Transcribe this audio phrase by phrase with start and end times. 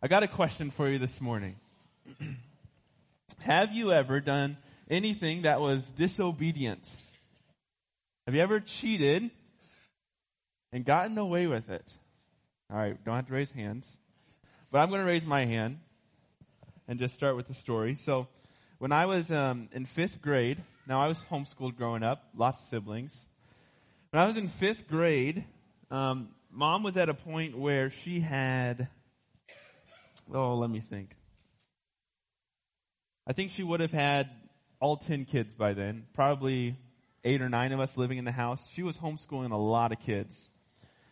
[0.00, 1.56] I got a question for you this morning.
[3.40, 4.56] Have you ever done
[4.88, 6.88] anything that was disobedient?
[8.24, 9.28] Have you ever cheated
[10.72, 11.84] and gotten away with it?
[12.70, 13.88] All right, don't have to raise hands.
[14.70, 15.80] But I'm going to raise my hand
[16.86, 17.96] and just start with the story.
[17.96, 18.28] So,
[18.78, 22.68] when I was um, in fifth grade, now I was homeschooled growing up, lots of
[22.68, 23.26] siblings.
[24.10, 25.44] When I was in fifth grade,
[25.90, 28.86] um, mom was at a point where she had,
[30.32, 31.14] oh, let me think.
[33.26, 34.30] I think she would have had
[34.80, 36.76] all 10 kids by then, probably
[37.24, 38.68] eight or nine of us living in the house.
[38.72, 40.48] She was homeschooling a lot of kids.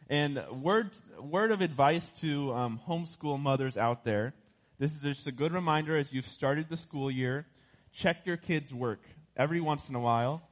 [0.08, 4.34] And word, word of advice to um, homeschool mothers out there
[4.78, 7.46] this is just a good reminder as you've started the school year,
[7.92, 9.00] check your kids' work
[9.34, 10.42] every once in a while.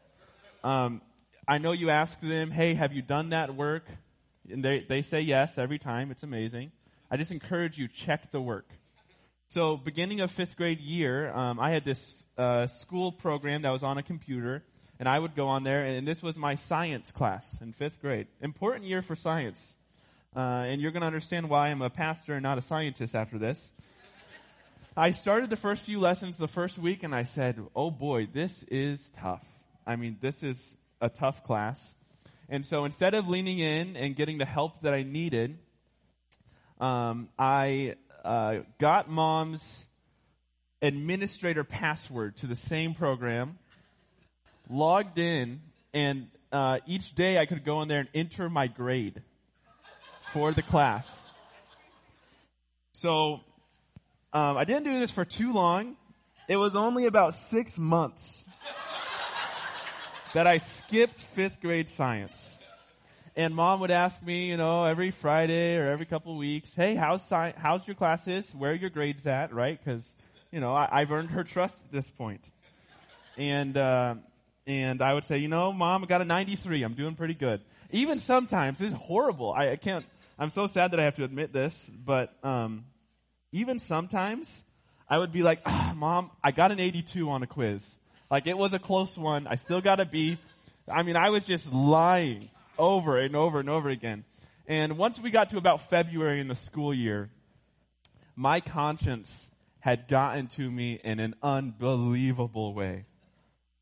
[0.63, 1.03] Um,
[1.47, 3.85] I know you ask them, hey, have you done that work?
[4.51, 6.11] And they, they say yes every time.
[6.11, 6.73] It's amazing.
[7.15, 8.67] I just encourage you, check the work.
[9.47, 13.85] So, beginning of fifth grade year, um, I had this uh, school program that was
[13.85, 14.65] on a computer,
[14.99, 18.27] and I would go on there, and this was my science class in fifth grade.
[18.41, 19.77] Important year for science.
[20.35, 23.39] Uh, and you're going to understand why I'm a pastor and not a scientist after
[23.39, 23.73] this.
[24.97, 28.65] I started the first few lessons the first week and I said, oh boy, this
[28.65, 29.45] is tough.
[29.87, 31.95] I mean, this is a tough class.
[32.49, 35.59] And so instead of leaning in and getting the help that I needed,
[36.81, 37.95] um, I
[38.25, 39.87] uh, got mom's
[40.83, 43.59] administrator password to the same program,
[44.69, 45.61] logged in,
[45.93, 49.23] and uh, each day I could go in there and enter my grade
[50.31, 51.25] for the class.
[52.93, 53.41] So
[54.33, 55.97] um, I didn't do this for too long.
[56.49, 58.45] It was only about six months
[60.35, 62.59] that I skipped fifth grade science.
[63.37, 66.95] And mom would ask me, you know, every Friday or every couple of weeks, hey,
[66.95, 68.55] how's, sci- how's your classes?
[68.55, 69.77] Where are your grades at, right?
[69.77, 70.15] Because,
[70.53, 72.49] you know, I, have earned her trust at this point.
[73.37, 74.15] And, uh,
[74.69, 76.85] and I would say, you know, mom, I got a 93.
[76.85, 77.61] I'm doing pretty good.
[77.91, 79.53] Even sometimes, this is horrible.
[79.53, 80.07] I, I can't,
[80.39, 82.85] I'm so sad that I have to admit this, but, um,
[83.51, 84.63] even sometimes
[85.09, 87.99] I would be like, ah, mom, I got an 82 on a quiz.
[88.31, 89.49] Like it was a close one.
[89.49, 90.39] I still got a B.
[90.89, 92.49] I mean, I was just lying
[92.79, 94.25] over and over and over again.
[94.67, 97.31] And once we got to about February in the school year,
[98.35, 103.05] my conscience had gotten to me in an unbelievable way.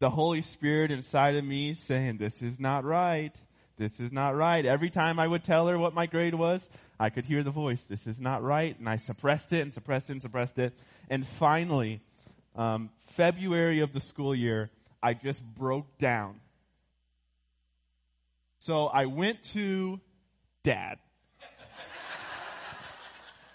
[0.01, 3.33] The Holy Spirit inside of me saying, this is not right.
[3.79, 4.67] This is not right.
[4.67, 7.83] Every time I would tell her what my grade was, I could hear the voice,
[7.83, 8.79] this is not right.
[8.79, 10.77] And I suppressed it and suppressed it and suppressed it.
[11.09, 12.01] And finally,
[12.57, 14.71] um, February of the school year,
[15.03, 16.41] I just broke down.
[18.65, 19.99] So I went to
[20.62, 21.00] dad.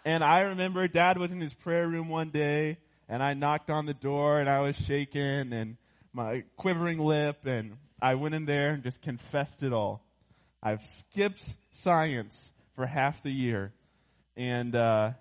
[0.03, 3.85] and I remember dad was in his prayer room one day and I knocked on
[3.85, 5.77] the door and I was shaking and
[6.11, 10.03] my quivering lip and I went in there and just confessed it all.
[10.61, 11.41] I've skipped
[11.71, 13.71] science for half the year.
[14.35, 15.11] And uh,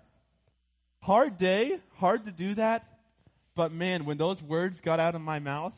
[1.01, 2.85] hard day, hard to do that.
[3.55, 5.75] But man, when those words got out of my mouth,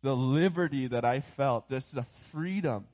[0.00, 2.86] the liberty that I felt, just the freedom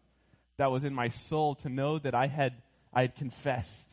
[0.58, 2.52] that was in my soul to know that I had,
[2.92, 3.90] I had confessed.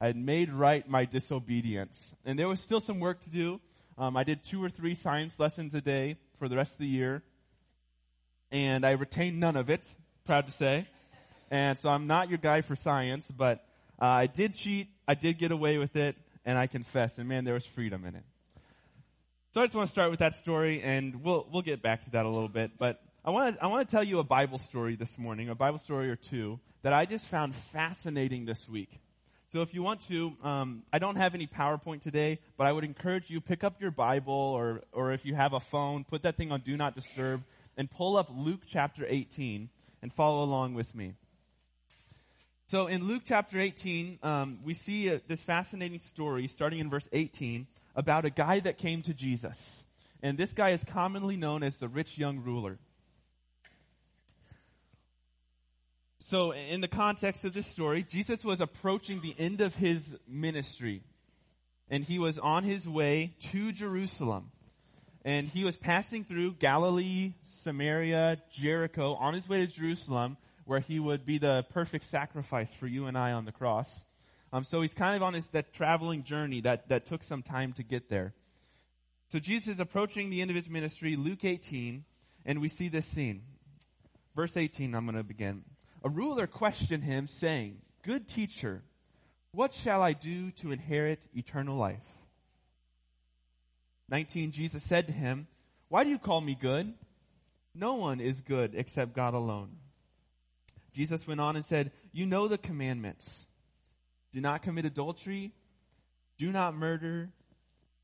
[0.00, 2.14] I had made right my disobedience.
[2.24, 3.60] And there was still some work to do.
[3.98, 6.86] Um, I did two or three science lessons a day for the rest of the
[6.86, 7.22] year.
[8.50, 9.86] And I retained none of it,
[10.24, 10.88] proud to say.
[11.50, 13.62] And so I'm not your guy for science, but
[14.00, 14.88] uh, I did cheat.
[15.06, 16.16] I did get away with it,
[16.46, 17.18] and I confess.
[17.18, 18.24] And man, there was freedom in it.
[19.52, 22.10] So I just want to start with that story, and we'll we'll get back to
[22.10, 22.78] that a little bit.
[22.78, 25.54] But I want to I want to tell you a Bible story this morning, a
[25.54, 28.98] Bible story or two that I just found fascinating this week.
[29.50, 32.84] So if you want to, um, I don't have any PowerPoint today, but I would
[32.84, 36.38] encourage you pick up your Bible or or if you have a phone, put that
[36.38, 37.42] thing on Do Not Disturb
[37.76, 39.68] and pull up Luke chapter 18
[40.00, 41.12] and follow along with me.
[42.68, 47.08] So in Luke chapter 18, um, we see a, this fascinating story starting in verse
[47.12, 49.84] 18 about a guy that came to Jesus.
[50.22, 52.78] And this guy is commonly known as the rich young ruler.
[56.20, 61.02] So in the context of this story, Jesus was approaching the end of his ministry.
[61.88, 64.52] And he was on his way to Jerusalem.
[65.24, 70.36] And he was passing through Galilee, Samaria, Jericho, on his way to Jerusalem
[70.66, 74.04] where he would be the perfect sacrifice for you and I on the cross.
[74.52, 77.72] Um, so he's kind of on his, that traveling journey that, that took some time
[77.72, 78.34] to get there.
[79.30, 82.04] So Jesus is approaching the end of his ministry, Luke 18,
[82.46, 83.42] and we see this scene.
[84.36, 85.64] Verse 18, I'm going to begin.
[86.02, 88.82] A ruler questioned him, saying, Good teacher,
[89.52, 91.98] What shall I do to inherit eternal life?
[94.08, 95.46] 19, Jesus said to him,
[95.88, 96.92] Why do you call me good?
[97.74, 99.76] No one is good except God alone.
[100.92, 103.46] Jesus went on and said, You know the commandments.
[104.32, 105.52] Do not commit adultery.
[106.38, 107.30] Do not murder.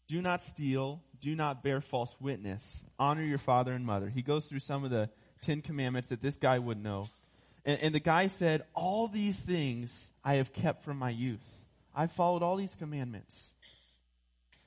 [0.08, 1.02] Do not steal.
[1.20, 2.84] Do not bear false witness.
[2.98, 4.08] Honor your father and mother.
[4.08, 5.08] He goes through some of the
[5.42, 7.08] Ten Commandments that this guy would know.
[7.66, 11.44] And, and the guy said, All these things I have kept from my youth.
[11.94, 13.54] I followed all these commandments.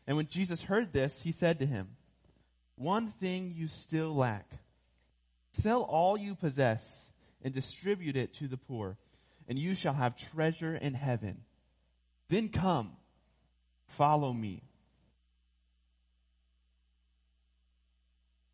[0.06, 1.88] And when Jesus heard this, he said to him,
[2.76, 4.46] One thing you still lack.
[5.52, 7.10] Sell all you possess
[7.44, 8.98] and distribute it to the poor,
[9.48, 11.42] and you shall have treasure in heaven.
[12.28, 12.92] Then come,
[13.88, 14.62] follow me.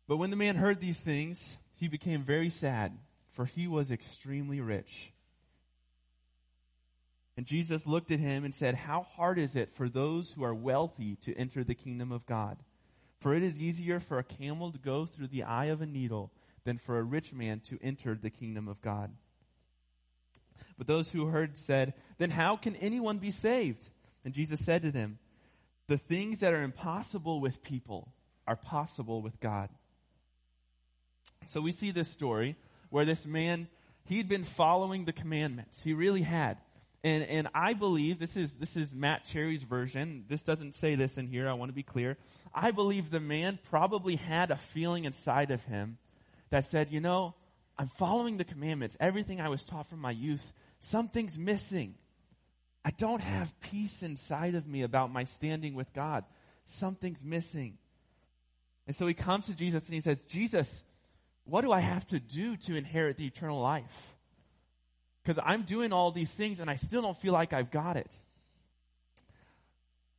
[0.08, 2.96] But when the man heard these things, he became very sad,
[3.36, 5.12] for he was extremely rich.
[7.36, 10.54] And Jesus looked at him and said, How hard is it for those who are
[10.54, 12.56] wealthy to enter the kingdom of God?
[13.20, 16.32] For it is easier for a camel to go through the eye of a needle
[16.64, 19.12] than for a rich man to enter the kingdom of God.
[20.78, 23.86] But those who heard said, Then how can anyone be saved?
[24.24, 25.18] And Jesus said to them,
[25.88, 28.14] The things that are impossible with people
[28.46, 29.68] are possible with God.
[31.44, 32.56] So we see this story
[32.96, 33.68] where this man,
[34.04, 35.82] he'd been following the commandments.
[35.84, 36.56] He really had.
[37.04, 40.24] And, and I believe, this is, this is Matt Cherry's version.
[40.28, 41.46] This doesn't say this in here.
[41.46, 42.16] I want to be clear.
[42.54, 45.98] I believe the man probably had a feeling inside of him
[46.48, 47.34] that said, you know,
[47.78, 50.54] I'm following the commandments, everything I was taught from my youth.
[50.80, 51.96] Something's missing.
[52.82, 56.24] I don't have peace inside of me about my standing with God.
[56.64, 57.76] Something's missing.
[58.86, 60.82] And so he comes to Jesus and he says, Jesus,
[61.46, 64.14] what do I have to do to inherit the eternal life?
[65.22, 68.10] Because I'm doing all these things and I still don't feel like I've got it.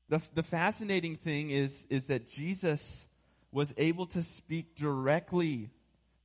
[0.09, 3.05] The, the fascinating thing is, is that Jesus
[3.51, 5.69] was able to speak directly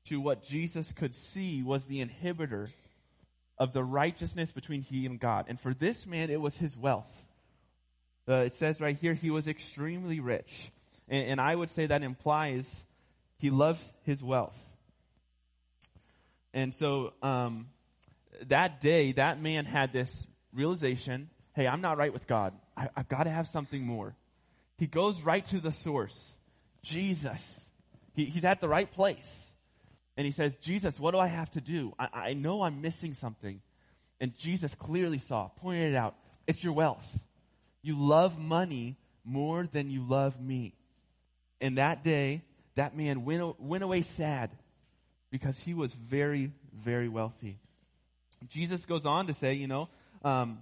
[0.04, 2.68] to what Jesus could see was the inhibitor
[3.58, 5.46] of the righteousness between he and God.
[5.48, 7.24] And for this man, it was his wealth.
[8.28, 10.70] Uh, it says right here, he was extremely rich.
[11.08, 12.84] And, and I would say that implies
[13.38, 14.56] he loved his wealth.
[16.54, 17.68] And so, um,
[18.48, 22.52] that day, that man had this realization, hey, I'm not right with God.
[22.76, 24.14] I, I've got to have something more.
[24.78, 26.34] He goes right to the source.
[26.82, 27.64] Jesus.
[28.14, 29.50] He, he's at the right place.
[30.16, 31.94] And he says, Jesus, what do I have to do?
[31.98, 33.60] I, I know I'm missing something.
[34.20, 36.14] And Jesus clearly saw, pointed it out.
[36.46, 37.20] It's your wealth.
[37.82, 40.74] You love money more than you love me.
[41.60, 42.42] And that day,
[42.74, 44.50] that man went, went away sad
[45.32, 47.58] because he was very, very wealthy.
[48.48, 49.88] Jesus goes on to say, you know,
[50.22, 50.58] um,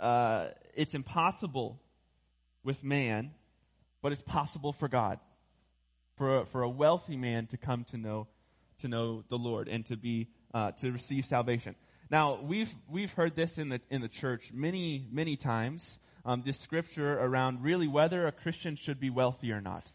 [0.00, 1.78] uh, it's impossible
[2.64, 3.32] with man,
[4.02, 5.20] but it's possible for God
[6.16, 8.26] for a, for a wealthy man to come to know
[8.78, 11.74] to know the Lord and to be uh, to receive salvation.
[12.10, 15.98] Now we've we've heard this in the in the church many many times.
[16.24, 19.90] Um, this scripture around really whether a Christian should be wealthy or not,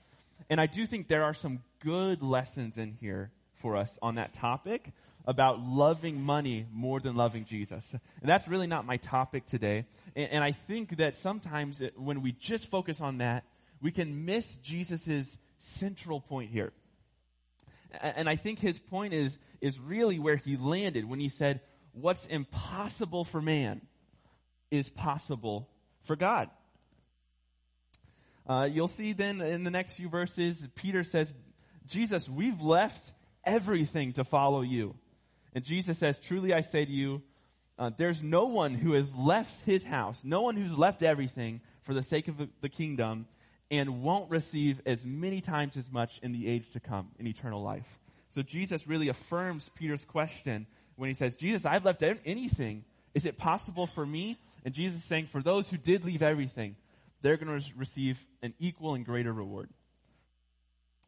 [0.49, 3.31] and I do think there are some good lessons in here
[3.65, 4.91] for us on that topic
[5.25, 7.95] about loving money more than loving Jesus.
[8.21, 9.87] And that's really not my topic today.
[10.15, 13.43] And, and I think that sometimes it, when we just focus on that,
[13.81, 16.73] we can miss Jesus's central point here.
[17.99, 21.61] And I think his point is, is really where he landed when he said,
[21.93, 23.81] what's impossible for man
[24.69, 25.71] is possible
[26.03, 26.51] for God.
[28.47, 31.33] Uh, you'll see then in the next few verses, Peter says,
[31.87, 33.13] Jesus, we've left
[33.45, 34.95] everything to follow you.
[35.53, 37.21] And Jesus says, truly I say to you,
[37.77, 41.93] uh, there's no one who has left his house, no one who's left everything for
[41.93, 43.27] the sake of the kingdom
[43.71, 47.61] and won't receive as many times as much in the age to come in eternal
[47.61, 47.99] life.
[48.29, 52.85] So Jesus really affirms Peter's question when he says, Jesus, I've left anything.
[53.13, 54.37] Is it possible for me?
[54.63, 56.75] And Jesus is saying, for those who did leave everything,
[57.21, 59.69] they're going to receive an equal and greater reward.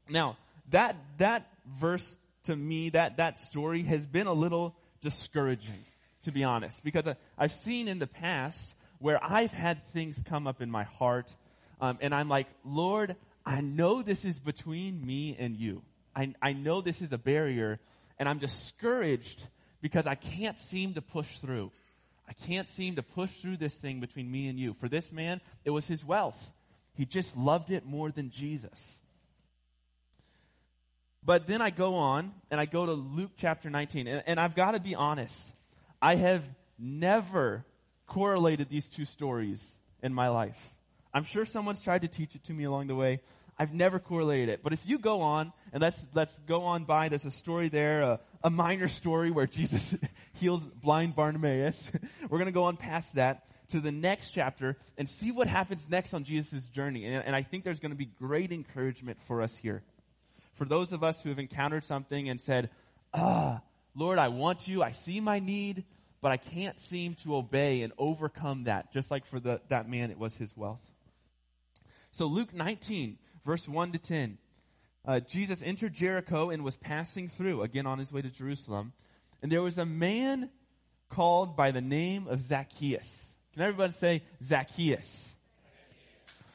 [0.10, 0.38] Now,
[0.72, 2.18] that, that verse
[2.48, 5.86] to me, that, that story has been a little discouraging,
[6.24, 10.48] to be honest, because I, I've seen in the past where I've had things come
[10.48, 11.34] up in my heart
[11.80, 15.84] um, and I'm like, Lord, I know this is between me and you.
[16.16, 17.80] I, I know this is a barrier,
[18.18, 19.48] and I'm discouraged
[19.82, 21.72] because I can't seem to push through.
[22.28, 24.74] I can't seem to push through this thing between me and you.
[24.74, 26.50] For this man, it was his wealth.
[26.96, 29.00] He just loved it more than Jesus.
[31.28, 34.56] But then I go on and I go to Luke chapter 19, and, and I've
[34.56, 35.38] got to be honest.
[36.02, 36.42] I have
[36.80, 37.66] never
[38.08, 40.58] correlated these two stories in my life.
[41.14, 43.20] I'm sure someone's tried to teach it to me along the way.
[43.60, 44.64] I've never correlated it.
[44.64, 48.04] But if you go on, and let's, let's go on by, there's a story there,
[48.04, 49.94] a, a minor story where Jesus
[50.40, 51.92] heals blind Bartimaeus.
[52.30, 56.14] We're gonna go on past that to the next chapter and see what happens next
[56.14, 57.04] on Jesus' journey.
[57.04, 59.84] And, and I think there's gonna be great encouragement for us here.
[60.58, 62.72] For those of us who have encountered something and said,
[63.14, 63.62] ah,
[63.96, 65.86] Lord, I want you, I see my need,
[66.20, 70.10] but I can't seem to obey and overcome that, just like for the, that man,
[70.10, 70.82] it was his wealth.
[72.12, 74.38] So Luke 19, verse 1 to 10.
[75.06, 78.94] Uh, Jesus entered Jericho and was passing through, again on his way to Jerusalem.
[79.42, 80.50] And there was a man
[81.10, 83.34] called by the name of Zacchaeus.
[83.54, 85.36] Can everyone say Zacchaeus?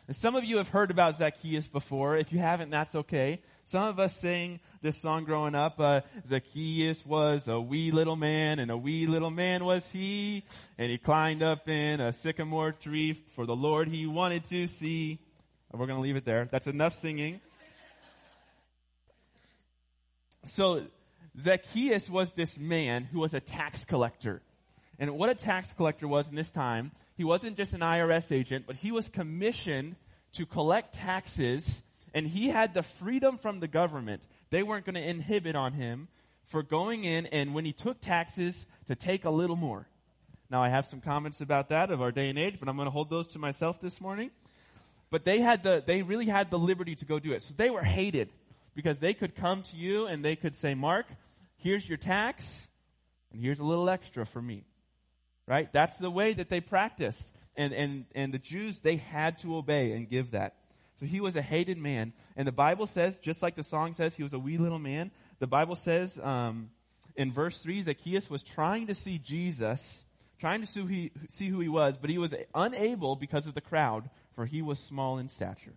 [0.08, 2.16] And some of you have heard about Zacchaeus before.
[2.16, 3.40] If you haven't, that's okay.
[3.64, 5.78] Some of us sang this song growing up.
[5.78, 10.44] Uh, Zacchaeus was a wee little man, and a wee little man was he.
[10.76, 15.20] And he climbed up in a sycamore tree for the Lord he wanted to see.
[15.72, 16.46] We're going to leave it there.
[16.46, 17.40] That's enough singing.
[20.44, 20.82] So,
[21.38, 24.42] Zacchaeus was this man who was a tax collector.
[25.02, 28.68] And what a tax collector was in this time, he wasn't just an IRS agent,
[28.68, 29.96] but he was commissioned
[30.34, 31.82] to collect taxes,
[32.14, 34.22] and he had the freedom from the government.
[34.50, 36.06] They weren't going to inhibit on him
[36.44, 39.88] for going in and when he took taxes to take a little more.
[40.48, 42.86] Now I have some comments about that of our day and age, but I'm going
[42.86, 44.30] to hold those to myself this morning.
[45.10, 47.42] But they had the, they really had the liberty to go do it.
[47.42, 48.28] So they were hated
[48.76, 51.06] because they could come to you and they could say, Mark,
[51.56, 52.68] here's your tax
[53.32, 54.62] and here's a little extra for me.
[55.46, 55.72] Right?
[55.72, 57.32] That's the way that they practiced.
[57.56, 60.54] And, and, and the Jews, they had to obey and give that.
[61.00, 62.12] So he was a hated man.
[62.36, 65.10] And the Bible says, just like the song says, he was a wee little man.
[65.40, 66.70] The Bible says, um,
[67.16, 70.04] in verse 3, Zacchaeus was trying to see Jesus,
[70.38, 73.54] trying to see who, he, see who he was, but he was unable because of
[73.54, 75.74] the crowd, for he was small in stature.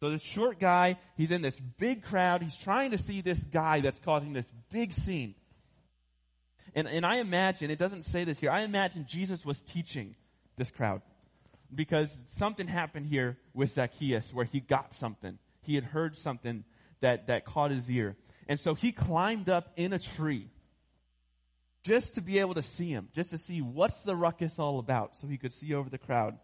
[0.00, 2.42] So this short guy, he's in this big crowd.
[2.42, 5.34] He's trying to see this guy that's causing this big scene.
[6.74, 10.16] And, and I imagine, it doesn't say this here, I imagine Jesus was teaching
[10.56, 11.02] this crowd.
[11.72, 15.38] Because something happened here with Zacchaeus where he got something.
[15.62, 16.64] He had heard something
[17.00, 18.16] that, that caught his ear.
[18.48, 20.48] And so he climbed up in a tree
[21.82, 25.16] just to be able to see him, just to see what's the ruckus all about
[25.16, 26.38] so he could see over the crowd.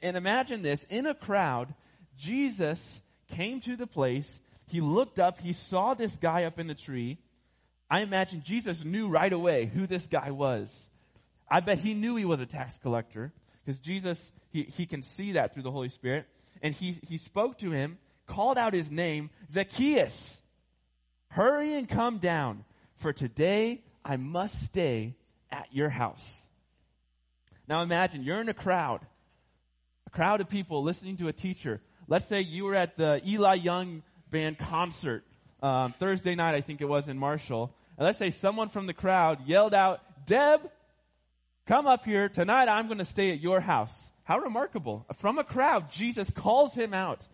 [0.00, 1.74] And imagine this, in a crowd,
[2.16, 6.74] Jesus came to the place, he looked up, he saw this guy up in the
[6.74, 7.18] tree.
[7.92, 10.88] I imagine Jesus knew right away who this guy was.
[11.46, 15.32] I bet he knew he was a tax collector because Jesus, he, he can see
[15.32, 16.24] that through the Holy Spirit.
[16.62, 20.40] And he, he spoke to him, called out his name, Zacchaeus,
[21.28, 25.14] hurry and come down, for today I must stay
[25.50, 26.48] at your house.
[27.68, 29.00] Now imagine you're in a crowd
[30.06, 31.82] a crowd of people listening to a teacher.
[32.08, 35.24] Let's say you were at the Eli Young band concert
[35.62, 37.72] um, Thursday night, I think it was in Marshall.
[37.96, 40.60] And let's say someone from the crowd yelled out, Deb,
[41.66, 42.28] come up here.
[42.28, 44.10] Tonight I'm going to stay at your house.
[44.24, 45.06] How remarkable.
[45.16, 47.26] From a crowd, Jesus calls him out.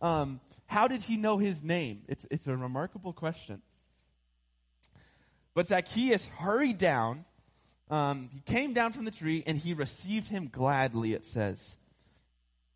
[0.00, 2.02] Um, how did he know his name?
[2.08, 3.62] It's, it's a remarkable question.
[5.54, 7.24] But Zacchaeus hurried down.
[7.90, 11.76] Um, he came down from the tree and he received him gladly, it says.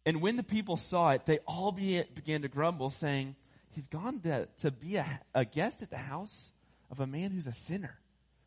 [0.07, 3.37] And when the people saw it, they all be, began to grumble, saying,
[3.73, 6.51] He's gone to, to be a, a guest at the house
[6.91, 7.99] of a man who's a sinner.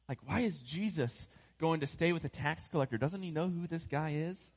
[0.10, 1.27] Like, why is Jesus
[1.60, 2.98] going to stay with a tax collector?
[2.98, 4.51] Doesn't he know who this guy is?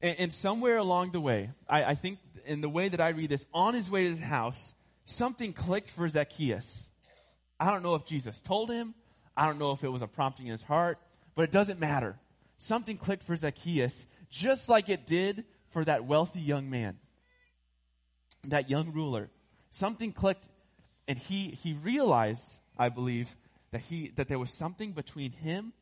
[0.00, 3.30] And, and somewhere along the way, I, I, think in the way that I read
[3.30, 4.74] this, on his way to his house,
[5.04, 6.88] something clicked for Zacchaeus.
[7.58, 8.94] I don't know if Jesus told him.
[9.36, 10.98] I don't know if it was a prompting in his heart,
[11.34, 12.16] but it doesn't matter.
[12.58, 16.98] Something clicked for Zacchaeus just like it did for that wealthy young man,
[18.44, 19.30] that young ruler.
[19.70, 20.48] Something clicked
[21.08, 22.44] and he, he realized,
[22.78, 23.34] I believe,
[23.72, 25.72] that he, that there was something between him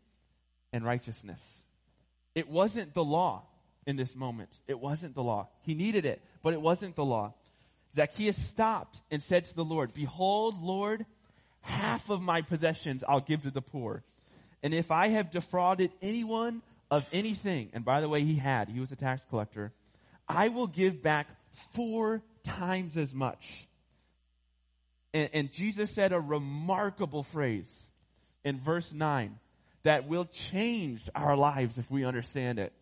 [0.72, 1.64] and righteousness.
[2.34, 3.42] It wasn't the law
[3.86, 4.50] in this moment.
[4.68, 5.48] It wasn't the law.
[5.62, 7.34] He needed it, but it wasn't the law.
[7.94, 11.06] Zacchaeus stopped and said to the Lord, Behold, Lord,
[11.62, 14.04] half of my possessions I'll give to the poor.
[14.62, 18.80] And if I have defrauded anyone of anything, and by the way, he had, he
[18.80, 19.72] was a tax collector,
[20.28, 21.28] I will give back
[21.72, 23.66] four times as much.
[25.16, 27.72] And, and Jesus said a remarkable phrase
[28.44, 29.38] in verse 9
[29.82, 32.74] that will change our lives if we understand it.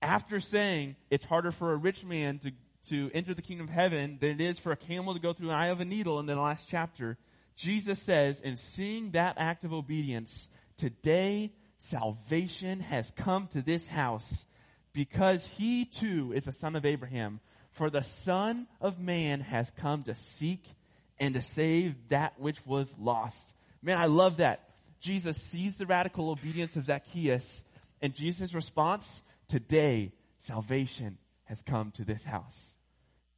[0.00, 2.50] After saying it's harder for a rich man to,
[2.88, 5.50] to enter the kingdom of heaven than it is for a camel to go through
[5.50, 7.16] an eye of a needle in the last chapter,
[7.54, 14.44] Jesus says, in seeing that act of obedience, today salvation has come to this house
[14.92, 17.38] because he too is a son of Abraham.
[17.72, 20.64] For the son of man has come to seek
[21.18, 23.54] and to save that which was lost.
[23.82, 24.68] Man, I love that.
[25.00, 27.64] Jesus sees the radical obedience of Zacchaeus
[28.02, 32.76] and Jesus' response, today salvation has come to this house.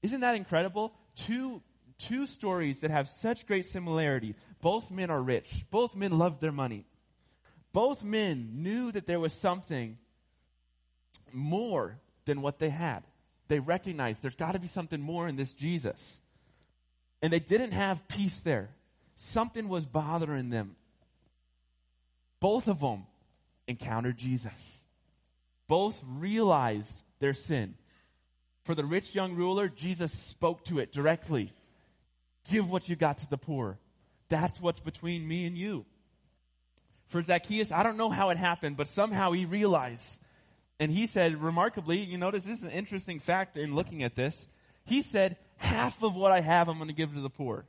[0.02, 0.94] Isn't that incredible?
[1.16, 1.62] Two,
[1.98, 4.34] two stories that have such great similarity.
[4.62, 5.64] Both men are rich.
[5.70, 6.86] Both men loved their money.
[7.72, 9.98] Both men knew that there was something
[11.32, 13.04] more than what they had.
[13.48, 16.20] They recognized there's got to be something more in this Jesus.
[17.22, 18.70] And they didn't have peace there.
[19.16, 20.76] Something was bothering them.
[22.40, 23.06] Both of them
[23.66, 24.84] encountered Jesus.
[25.66, 27.74] Both realized their sin.
[28.64, 31.52] For the rich young ruler, Jesus spoke to it directly.
[32.50, 33.78] Give what you got to the poor.
[34.28, 35.84] That's what's between me and you.
[37.08, 40.18] For Zacchaeus, I don't know how it happened, but somehow he realized.
[40.80, 44.48] And he said, remarkably, you notice this is an interesting fact in looking at this.
[44.84, 47.64] He said, half of what I have I'm going to give to the poor.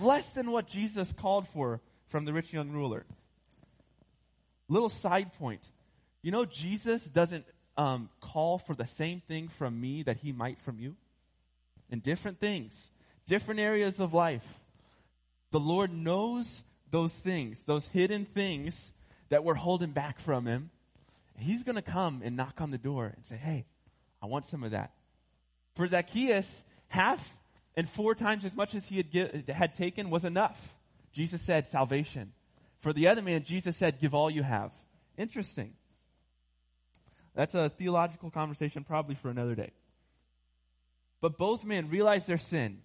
[0.00, 3.04] Less than what Jesus called for from the rich young ruler.
[4.68, 5.68] Little side point.
[6.22, 7.44] You know, Jesus doesn't
[7.76, 10.94] um, call for the same thing from me that he might from you.
[11.90, 12.90] In different things,
[13.26, 14.60] different areas of life.
[15.50, 18.92] The Lord knows those things, those hidden things
[19.30, 20.70] that we're holding back from him.
[21.42, 23.66] He's going to come and knock on the door and say, Hey,
[24.22, 24.92] I want some of that.
[25.74, 27.36] For Zacchaeus, half
[27.76, 30.74] and four times as much as he had, had taken was enough.
[31.12, 32.32] Jesus said, Salvation.
[32.80, 34.72] For the other man, Jesus said, Give all you have.
[35.16, 35.72] Interesting.
[37.34, 39.70] That's a theological conversation probably for another day.
[41.20, 42.78] But both men realized their sin.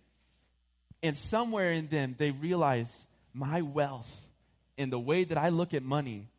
[1.01, 2.93] And somewhere in them, they realized
[3.33, 4.09] my wealth
[4.77, 6.29] and the way that I look at money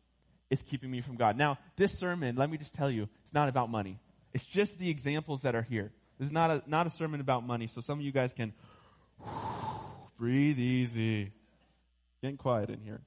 [0.49, 1.37] is keeping me from God.
[1.37, 3.99] Now, this sermon, let me just tell you, it's not about money.
[4.33, 5.91] It's just the examples that are here.
[6.19, 8.53] This is not a, not a sermon about money, so some of you guys can
[10.17, 11.31] breathe easy.
[12.21, 13.01] Getting quiet in here.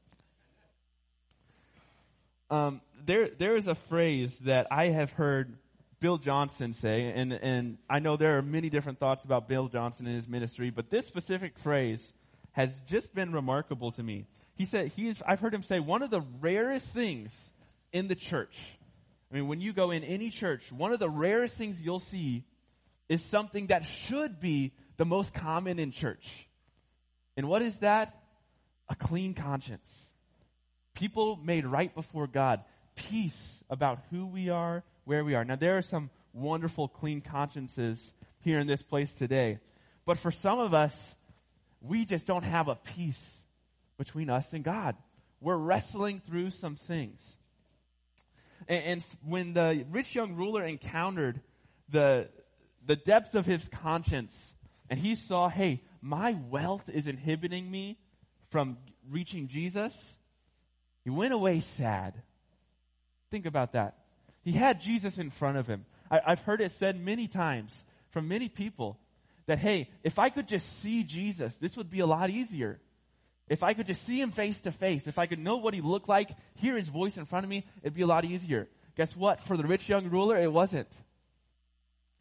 [2.50, 5.56] Um, there, there is a phrase that I have heard
[6.00, 10.06] Bill Johnson say, and, and I know there are many different thoughts about Bill Johnson
[10.06, 12.12] and his ministry, but this specific phrase
[12.52, 14.24] has just been remarkable to me.
[14.60, 17.34] He said, he's, I've heard him say, one of the rarest things
[17.94, 18.58] in the church,
[19.32, 22.44] I mean, when you go in any church, one of the rarest things you'll see
[23.08, 26.46] is something that should be the most common in church.
[27.38, 28.14] And what is that?
[28.90, 30.12] A clean conscience.
[30.92, 32.60] People made right before God.
[32.96, 35.44] Peace about who we are, where we are.
[35.46, 39.58] Now, there are some wonderful, clean consciences here in this place today.
[40.04, 41.16] But for some of us,
[41.80, 43.39] we just don't have a peace
[44.00, 44.96] between us and God.
[45.42, 47.36] We're wrestling through some things.
[48.66, 51.42] And, and when the rich young ruler encountered
[51.90, 52.30] the,
[52.86, 54.54] the depths of his conscience
[54.88, 57.98] and he saw, hey, my wealth is inhibiting me
[58.48, 58.78] from
[59.10, 60.16] reaching Jesus,
[61.04, 62.14] he went away sad.
[63.30, 63.98] Think about that.
[64.42, 65.84] He had Jesus in front of him.
[66.10, 68.98] I, I've heard it said many times from many people
[69.44, 72.80] that, hey, if I could just see Jesus, this would be a lot easier.
[73.50, 75.80] If I could just see him face to face, if I could know what he
[75.80, 78.68] looked like, hear his voice in front of me, it'd be a lot easier.
[78.96, 79.40] Guess what?
[79.40, 80.88] For the rich young ruler, it wasn't.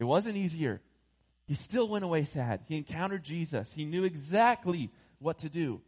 [0.00, 0.80] It wasn't easier.
[1.46, 2.62] He still went away sad.
[2.66, 3.72] He encountered Jesus.
[3.72, 4.90] He knew exactly
[5.20, 5.80] what to do.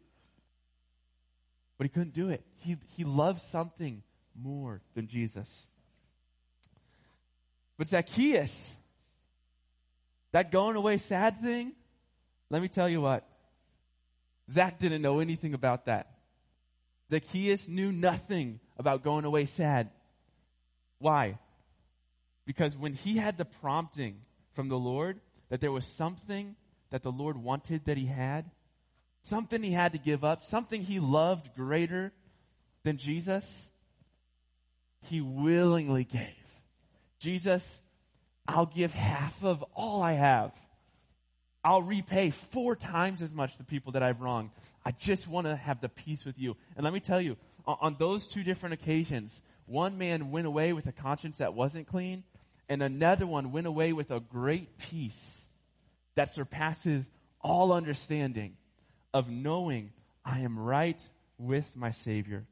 [1.77, 2.45] But he couldn't do it.
[2.59, 4.05] He, he loved something
[4.41, 5.67] more than Jesus.
[7.79, 8.77] But Zacchaeus,
[10.31, 11.73] that going away sad thing,
[12.49, 13.27] let me tell you what.
[14.53, 16.11] Zach didn't know anything about that.
[17.11, 19.91] Zacchaeus knew nothing about going away sad.
[20.99, 21.39] Why?
[22.45, 24.21] Because when he had the prompting
[24.53, 26.57] from the Lord that there was something
[26.91, 28.51] that the Lord wanted that he had,
[29.23, 32.13] something he had to give up, something he loved greater
[32.85, 33.71] than Jesus,
[35.03, 36.29] he willingly gave.
[37.19, 37.81] Jesus,
[38.47, 40.53] I'll give half of all I have.
[41.65, 44.51] I'll repay four times as much the people that I've wronged.
[44.85, 46.57] I just want to have the peace with you.
[46.77, 50.87] And let me tell you, on, those two different occasions, one man went away with
[50.89, 52.25] a conscience that wasn't clean,
[52.69, 55.47] and another one went away with a great peace
[56.17, 57.09] that surpasses
[57.41, 58.57] all understanding
[59.15, 59.93] of knowing
[60.25, 60.99] I am right
[61.39, 62.45] with my Savior.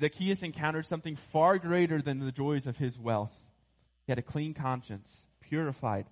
[0.00, 3.32] Zacchaeus encountered something far greater than the joys of his wealth.
[4.06, 6.06] He had a clean conscience, purified,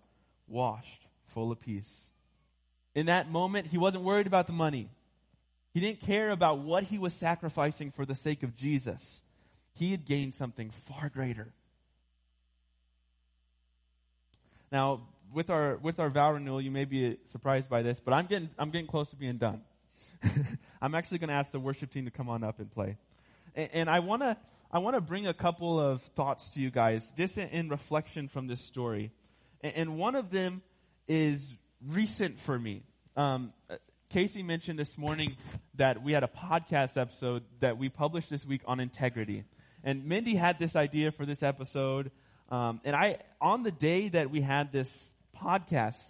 [0.53, 2.11] washed, full of peace.
[2.95, 4.88] In that moment, he wasn't worried about the money.
[5.73, 9.23] He didn't care about what he was sacrificing for the sake of Jesus.
[9.75, 11.49] He had gained something far greater.
[14.71, 15.01] Now,
[15.33, 18.51] with our with our vow renewal, you may be surprised by this, but I'm getting
[18.59, 19.62] I'm getting close to being done.
[20.83, 22.99] I'm actually going to ask the worship team to come on up and play,
[23.55, 24.37] and, and I want to
[24.71, 28.29] I want to bring a couple of thoughts to you guys, just in, in reflection
[28.29, 29.11] from this story,
[29.62, 30.62] and, one of them
[31.09, 31.55] is
[31.87, 32.83] recent for me.
[33.16, 33.53] Um,
[34.11, 35.37] Casey mentioned this morning
[35.77, 39.44] that we had a podcast episode that we published this week on integrity,
[39.85, 42.11] and Mindy had this idea for this episode.
[42.51, 45.11] Um, and I, on the day that we had this
[45.42, 46.05] podcast,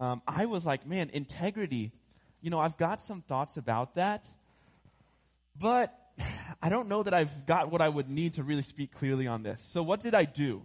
[0.00, 1.92] um, I was like, man, integrity.
[2.40, 4.28] You know, I've got some thoughts about that,
[5.58, 5.94] but
[6.62, 9.42] I don't know that I've got what I would need to really speak clearly on
[9.42, 9.62] this.
[9.62, 10.62] So what did I do?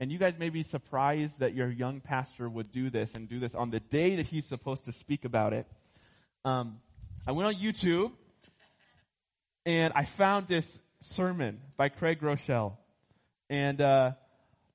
[0.00, 3.38] And you guys may be surprised that your young pastor would do this and do
[3.38, 5.66] this on the day that he's supposed to speak about it.
[6.42, 6.78] Um,
[7.26, 8.12] I went on YouTube
[9.66, 12.78] and I found this sermon by Craig Groeschel.
[13.50, 14.12] And uh,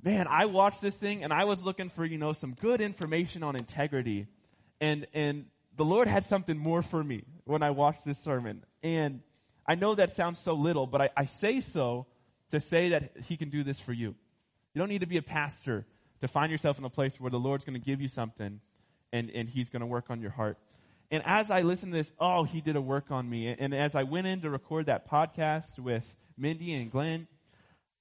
[0.03, 3.41] man, I watched this thing and I was looking for, you know, some good information
[3.41, 4.27] on integrity.
[4.79, 8.63] And, and the Lord had something more for me when I watched this sermon.
[8.83, 9.21] And
[9.67, 12.05] I know that sounds so little, but I, I say so
[12.51, 14.13] to say that He can do this for you.
[14.75, 15.85] You don't need to be a pastor
[16.19, 18.59] to find yourself in a place where the Lord's going to give you something
[19.13, 20.57] and, and He's going to work on your heart.
[21.09, 23.47] And as I listened to this, oh, He did a work on me.
[23.47, 26.03] And as I went in to record that podcast with
[26.37, 27.27] Mindy and Glenn,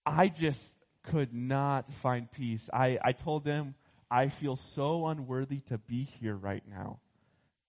[0.05, 2.69] I just could not find peace.
[2.73, 3.77] I, I told them,
[4.11, 6.99] I feel so unworthy to be here right now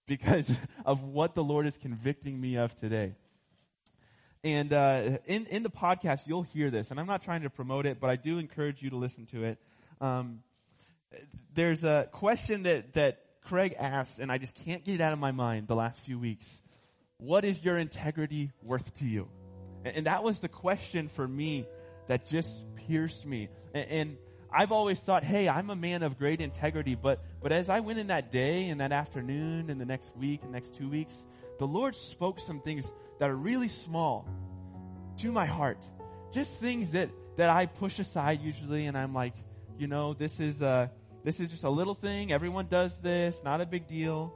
[0.07, 0.51] because
[0.85, 3.13] of what the Lord is convicting me of today.
[4.45, 7.87] And uh, in, in the podcast, you'll hear this, and I'm not trying to promote
[7.87, 9.57] it, but I do encourage you to listen to it.
[9.99, 10.43] Um,
[11.55, 15.17] there's a question that, that Craig asked, and I just can't get it out of
[15.17, 16.61] my mind the last few weeks.
[17.17, 19.29] What is your integrity worth to you?
[19.83, 21.65] And, and that was the question for me
[22.05, 22.51] that just
[22.87, 23.49] pierced me.
[23.73, 24.17] And, and
[24.55, 27.97] I've always thought, hey, I'm a man of great integrity, but, but as I went
[27.97, 31.25] in that day and that afternoon and the next week and next two weeks,
[31.57, 34.27] the Lord spoke some things that are really small
[35.17, 35.83] to my heart.
[36.31, 39.33] Just things that, that I push aside usually and I'm like,
[39.77, 40.87] you know, this is, uh,
[41.23, 42.31] this is just a little thing.
[42.31, 43.41] Everyone does this.
[43.43, 44.33] Not a big deal.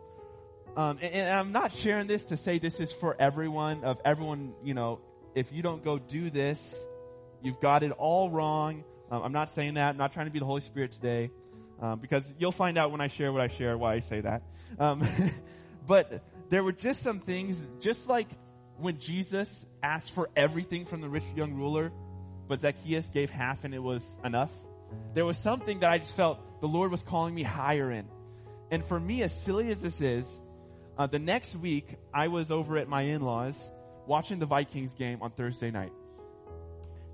[0.78, 4.54] Um, and, and I'm not sharing this to say this is for everyone of everyone,
[4.64, 5.00] you know,
[5.36, 6.86] if you don't go do this,
[7.42, 8.84] You've got it all wrong.
[9.10, 9.90] Um, I'm not saying that.
[9.90, 11.32] I'm not trying to be the Holy Spirit today.
[11.82, 14.44] Um, because you'll find out when I share what I share why I say that.
[14.78, 15.08] Um,
[15.88, 18.28] but there were just some things, just like
[18.78, 21.92] when Jesus asked for everything from the rich young ruler,
[22.48, 24.52] but Zacchaeus gave half and it was enough.
[25.14, 28.08] There was something that I just felt the Lord was calling me higher in.
[28.72, 30.40] And for me, as silly as this is,
[30.98, 33.70] uh, the next week I was over at my in-laws
[34.08, 35.94] watching the Vikings game on Thursday night.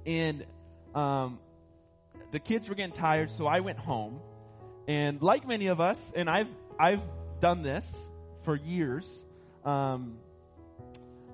[0.05, 0.45] And
[0.93, 1.39] um,
[2.31, 4.19] the kids were getting tired, so I went home.
[4.87, 7.01] And like many of us, and I've I've
[7.39, 7.91] done this
[8.43, 9.24] for years.
[9.65, 10.17] Um,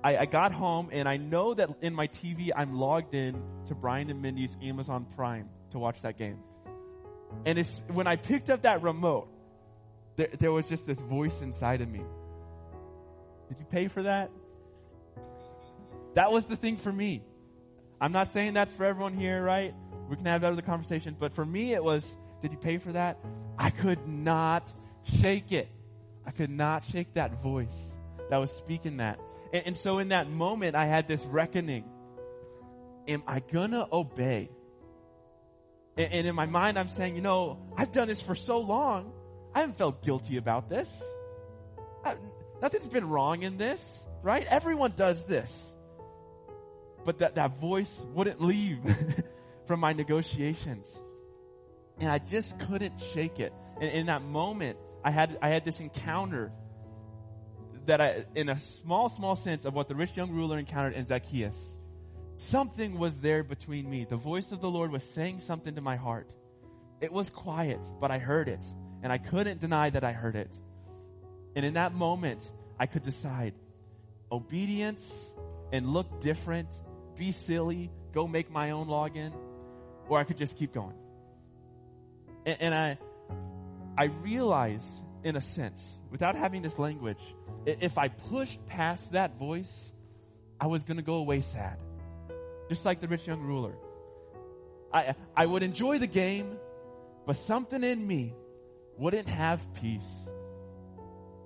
[0.02, 3.74] I, I got home and I know that in my TV I'm logged in to
[3.74, 6.38] Brian and Mindy's Amazon Prime to watch that game.
[7.46, 9.28] And it's when I picked up that remote,
[10.16, 12.02] there, there was just this voice inside of me.
[13.48, 14.30] Did you pay for that?
[16.14, 17.22] That was the thing for me.
[18.00, 19.74] I'm not saying that's for everyone here, right?
[20.08, 21.16] We can have that other conversation.
[21.18, 23.18] But for me, it was, did you pay for that?
[23.58, 24.68] I could not
[25.20, 25.68] shake it.
[26.26, 27.94] I could not shake that voice
[28.30, 29.18] that was speaking that.
[29.52, 31.84] And, and so in that moment, I had this reckoning.
[33.08, 34.50] Am I gonna obey?
[35.96, 39.12] And, and in my mind, I'm saying, you know, I've done this for so long.
[39.54, 41.02] I haven't felt guilty about this.
[42.04, 42.16] I,
[42.60, 44.46] nothing's been wrong in this, right?
[44.48, 45.74] Everyone does this
[47.04, 48.80] but that, that voice wouldn't leave
[49.66, 51.00] from my negotiations.
[51.98, 53.52] And I just couldn't shake it.
[53.80, 56.52] And in that moment, I had, I had this encounter
[57.86, 61.06] that I, in a small, small sense of what the rich young ruler encountered in
[61.06, 61.78] Zacchaeus.
[62.36, 64.04] Something was there between me.
[64.04, 66.30] The voice of the Lord was saying something to my heart.
[67.00, 68.62] It was quiet, but I heard it.
[69.02, 70.52] And I couldn't deny that I heard it.
[71.54, 73.54] And in that moment, I could decide
[74.30, 75.30] obedience
[75.72, 76.68] and look different
[77.16, 79.32] be silly, go make my own login,
[80.08, 80.96] or I could just keep going.
[82.44, 82.98] And, and I,
[83.96, 84.84] I realize,
[85.22, 87.22] in a sense, without having this language,
[87.66, 89.92] if I pushed past that voice,
[90.60, 91.78] I was going to go away sad.
[92.68, 93.74] Just like the rich young ruler.
[94.92, 96.58] I, I would enjoy the game,
[97.26, 98.34] but something in me
[98.98, 100.28] wouldn't have peace.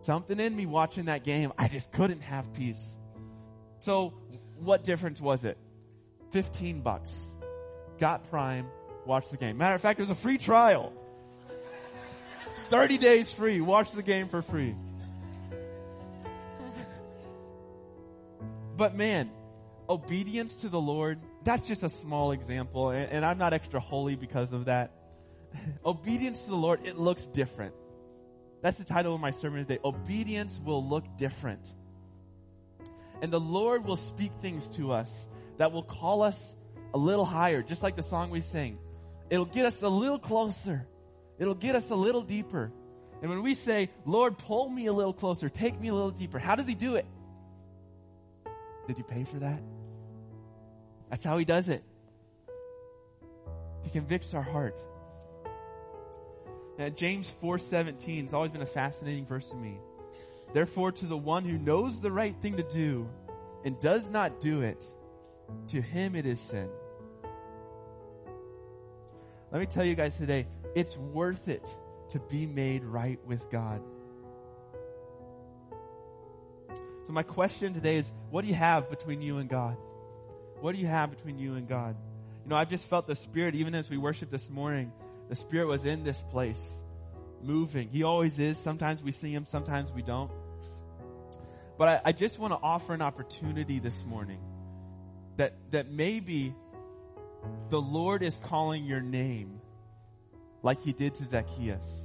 [0.02, 2.96] Something in me watching that game, I just couldn't have peace.
[3.78, 4.14] So,
[4.58, 5.58] what difference was it?
[6.32, 7.34] 15 bucks.
[7.98, 8.66] Got Prime,
[9.04, 9.56] watched the game.
[9.58, 10.92] Matter of fact, there's a free trial.
[12.68, 13.60] 30 days free.
[13.60, 14.74] Watch the game for free.
[18.76, 19.30] But man,
[19.88, 24.16] obedience to the Lord, that's just a small example, and, and I'm not extra holy
[24.16, 24.92] because of that.
[25.84, 27.74] obedience to the Lord, it looks different.
[28.62, 29.80] That's the title of my sermon today.
[29.84, 31.66] Obedience will look different.
[33.22, 36.56] And the Lord will speak things to us that will call us
[36.92, 38.78] a little higher, just like the song we sing.
[39.30, 40.86] It'll get us a little closer.
[41.38, 42.72] It'll get us a little deeper.
[43.22, 46.38] And when we say, Lord, pull me a little closer, take me a little deeper,
[46.38, 47.06] how does He do it?
[48.86, 49.60] Did you pay for that?
[51.10, 51.82] That's how He does it.
[53.82, 54.78] He convicts our heart.
[56.78, 59.78] Now, James 4:17 has always been a fascinating verse to me.
[60.52, 63.08] Therefore, to the one who knows the right thing to do
[63.64, 64.90] and does not do it,
[65.68, 66.68] to him it is sin.
[69.52, 71.66] Let me tell you guys today, it's worth it
[72.10, 73.80] to be made right with God.
[77.06, 79.76] So my question today is, what do you have between you and God?
[80.60, 81.94] What do you have between you and God?
[82.44, 84.90] You know, I've just felt the Spirit, even as we worship this morning,
[85.28, 86.80] the Spirit was in this place,
[87.40, 87.88] moving.
[87.90, 88.58] He always is.
[88.58, 90.32] Sometimes we see Him, sometimes we don't.
[91.78, 94.40] But I, I just want to offer an opportunity this morning
[95.36, 96.54] that, that maybe
[97.70, 99.60] the Lord is calling your name
[100.64, 102.04] like He did to Zacchaeus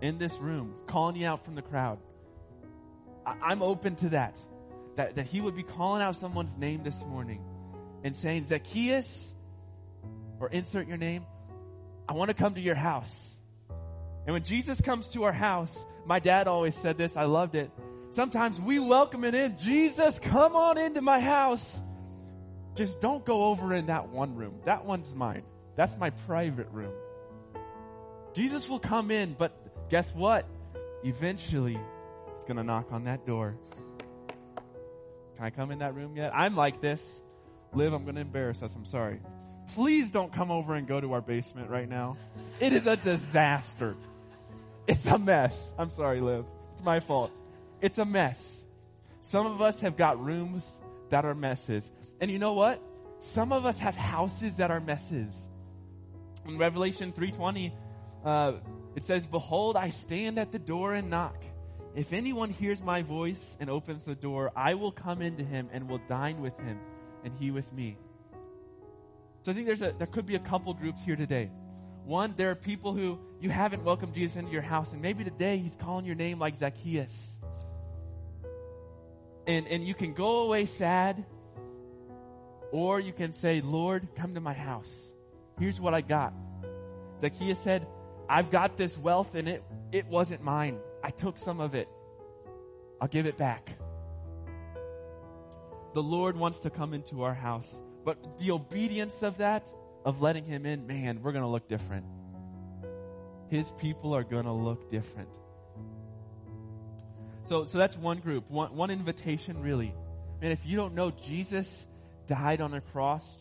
[0.00, 1.98] in this room, calling you out from the crowd.
[3.26, 4.38] I, I'm open to that.
[4.96, 7.42] That, that He would be calling out someone's name this morning
[8.04, 9.32] and saying, Zacchaeus,
[10.38, 11.24] or insert your name,
[12.08, 13.34] I want to come to your house.
[14.26, 17.70] And when Jesus comes to our house, my dad always said this, I loved it.
[18.10, 19.58] Sometimes we welcome it in.
[19.58, 21.82] Jesus, come on into my house.
[22.76, 24.60] Just don't go over in that one room.
[24.64, 25.42] That one's mine.
[25.76, 26.92] That's my private room.
[28.34, 29.52] Jesus will come in, but
[29.90, 30.46] guess what?
[31.04, 31.78] Eventually,
[32.46, 33.56] going to knock on that door.
[35.36, 36.32] Can I come in that room yet?
[36.34, 37.20] I'm like this.
[37.72, 38.74] Liv, I'm going to embarrass us.
[38.74, 39.20] I'm sorry.
[39.74, 42.16] Please don't come over and go to our basement right now.
[42.60, 43.96] It is a disaster.
[44.86, 45.74] It's a mess.
[45.78, 46.44] I'm sorry, Liv.
[46.74, 47.32] It's my fault.
[47.80, 48.62] It's a mess.
[49.20, 50.64] Some of us have got rooms
[51.10, 51.90] that are messes.
[52.20, 52.80] And you know what?
[53.20, 55.48] Some of us have houses that are messes.
[56.46, 57.72] In Revelation 3.20,
[58.24, 58.52] uh,
[58.94, 61.42] it says, Behold, I stand at the door and knock.
[61.94, 65.88] If anyone hears my voice and opens the door, I will come into him and
[65.88, 66.78] will dine with him
[67.22, 67.96] and he with me.
[69.42, 71.50] So I think there's a, there could be a couple groups here today.
[72.04, 75.58] One, there are people who you haven't welcomed Jesus into your house, and maybe today
[75.58, 77.38] he's calling your name like Zacchaeus.
[79.46, 81.24] And, and you can go away sad,
[82.72, 85.12] or you can say, Lord, come to my house.
[85.58, 86.34] Here's what I got.
[87.20, 87.86] Zacchaeus said,
[88.28, 90.78] I've got this wealth and it, it wasn't mine.
[91.04, 91.86] I took some of it.
[92.98, 93.76] I'll give it back.
[95.92, 97.78] The Lord wants to come into our house.
[98.06, 99.68] But the obedience of that,
[100.06, 102.06] of letting him in, man, we're to look different.
[103.48, 105.28] His people are to look different.
[107.44, 109.94] So, so that's one group, one, one invitation really.
[110.40, 111.86] And if you don't know, Jesus
[112.26, 113.38] died on a cross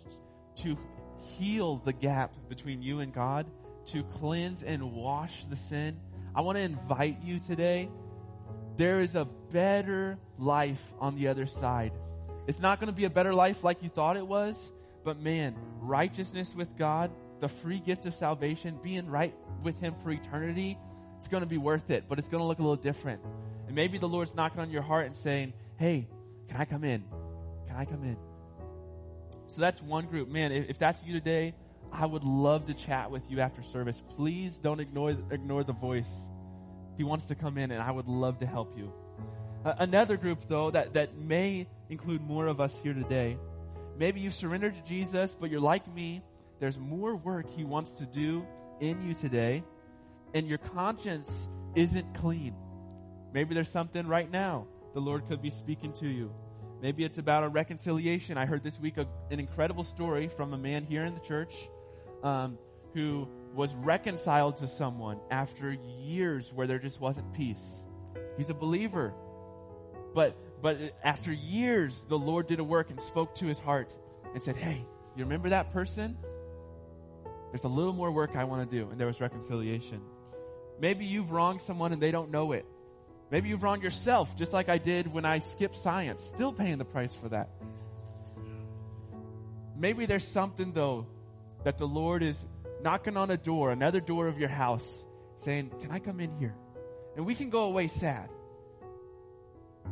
[0.57, 0.77] to
[1.37, 3.45] heal the gap between you and God,
[3.87, 5.97] to cleanse and wash the sin.
[6.35, 7.89] I want to invite you today.
[8.75, 11.91] There is a better life on the other side.
[12.47, 14.71] It's not going to be a better life like you thought it was,
[15.03, 20.11] but man, righteousness with God, the free gift of salvation, being right with Him for
[20.11, 20.77] eternity,
[21.19, 23.21] it's going to be worth it, but it's going to look a little different.
[23.67, 26.07] And maybe the Lord's knocking on your heart and saying, Hey,
[26.49, 27.03] can I come in?
[27.67, 28.17] Can I come in?
[29.47, 30.29] So that's one group.
[30.29, 31.53] Man, if, if that's you today,
[31.93, 34.01] I would love to chat with you after service.
[34.15, 36.27] Please don't ignore, ignore the voice.
[36.97, 38.91] He wants to come in, and I would love to help you.
[39.63, 43.37] Uh, another group, though, that, that may include more of us here today.
[43.97, 46.23] Maybe you've surrendered to Jesus, but you're like me.
[46.59, 48.45] There's more work He wants to do
[48.79, 49.63] in you today,
[50.33, 52.55] and your conscience isn't clean.
[53.33, 56.33] Maybe there's something right now the Lord could be speaking to you.
[56.81, 58.37] Maybe it's about a reconciliation.
[58.37, 61.53] I heard this week a, an incredible story from a man here in the church
[62.23, 62.57] um,
[62.93, 67.85] who was reconciled to someone after years where there just wasn't peace.
[68.37, 69.13] He's a believer.
[70.15, 73.93] But, but after years, the Lord did a work and spoke to his heart
[74.33, 74.83] and said, Hey,
[75.15, 76.17] you remember that person?
[77.51, 78.89] There's a little more work I want to do.
[78.89, 80.01] And there was reconciliation.
[80.79, 82.65] Maybe you've wronged someone and they don't know it.
[83.29, 86.23] Maybe you've wronged yourself, just like I did when I skipped science.
[86.33, 87.49] Still paying the price for that.
[89.77, 91.07] Maybe there's something though
[91.63, 92.45] that the Lord is
[92.81, 95.05] knocking on a door, another door of your house,
[95.37, 96.55] saying, Can I come in here?
[97.15, 98.29] And we can go away sad.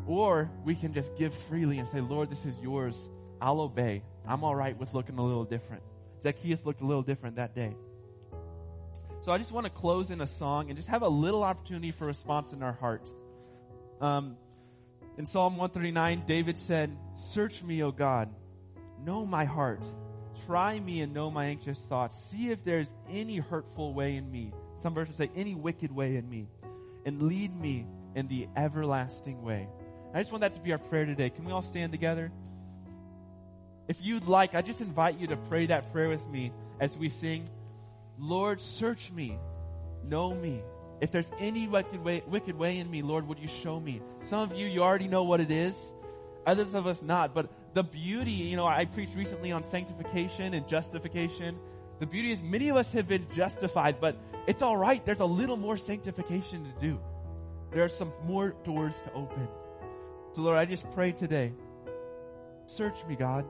[0.08, 3.10] Or we can just give freely and say, Lord, this is yours.
[3.42, 4.04] I'll obey.
[4.28, 5.84] I'm all right with looking a little different.
[6.22, 7.76] Zacchaeus looked a little different that day.
[9.22, 11.92] So I just want to close in a song and just have a little opportunity
[11.92, 13.12] for response in our heart.
[14.00, 14.36] Um,
[15.18, 18.30] in Psalm 139, David said, Search me, O God.
[19.04, 19.84] Know my heart.
[20.46, 22.24] Try me and know my anxious thoughts.
[22.26, 24.54] See if there's any hurtful way in me.
[24.80, 26.48] Some versions say, any wicked way in me.
[27.06, 29.68] And lead me in the everlasting way.
[30.14, 31.30] I just want that to be our prayer today.
[31.30, 32.32] Can we all stand together?
[33.88, 37.10] If you'd like, I just invite you to pray that prayer with me as we
[37.10, 37.48] sing,
[38.20, 39.38] Lord, search me,
[40.04, 40.62] know me,
[41.02, 44.02] if there's any wicked way, wicked way in me, Lord, would you show me?
[44.22, 45.76] Some of you, you already know what it is.
[46.46, 47.34] Others of us not.
[47.34, 51.58] But the beauty, you know, I preached recently on sanctification and justification.
[52.00, 55.04] The beauty is many of us have been justified, but it's all right.
[55.06, 57.00] There's a little more sanctification to do.
[57.72, 59.48] There are some more doors to open.
[60.34, 61.54] So Lord, I just pray today.
[62.66, 63.46] Search me, God.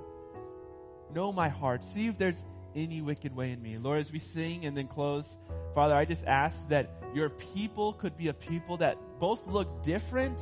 [1.13, 1.84] Know my heart.
[1.84, 2.43] See if there's
[2.75, 3.77] any wicked way in me.
[3.77, 5.38] Lord, as we sing and then close,
[5.73, 10.39] Father, I just ask that your people could be a people that both look different,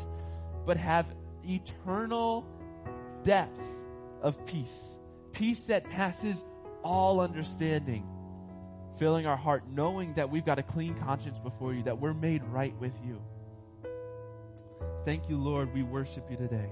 [0.65, 1.05] but have
[1.43, 2.45] eternal
[3.29, 3.61] depth
[4.23, 4.97] of peace.
[5.33, 6.43] Peace that passes
[6.83, 8.03] all understanding.
[8.97, 12.43] Filling our heart, knowing that we've got a clean conscience before you, that we're made
[12.45, 13.21] right with you.
[15.05, 15.71] Thank you, Lord.
[15.75, 16.71] We worship you today.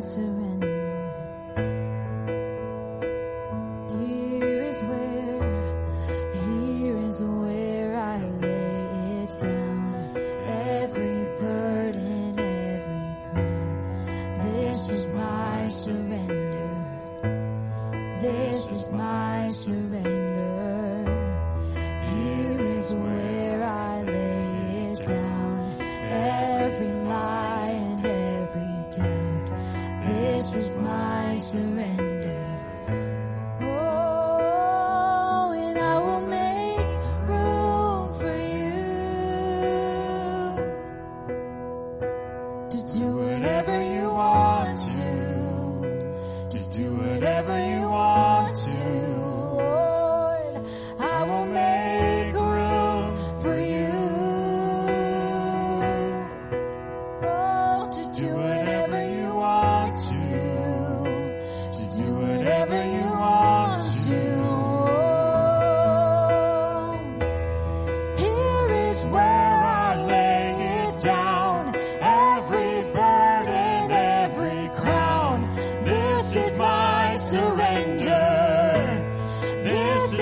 [0.00, 0.29] Of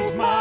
[0.07, 0.38] better.